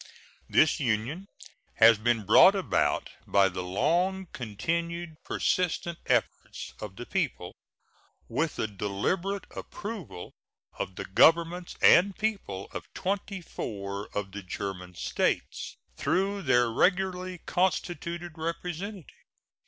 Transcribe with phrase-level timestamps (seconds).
[0.49, 1.27] This union
[1.75, 7.53] has been brought about by the long continued, persistent efforts of the people,
[8.27, 10.33] with the deliberate approval
[10.79, 17.37] of the governments and people of twenty four of the German States, through their regularly
[17.45, 19.13] constituted representatives.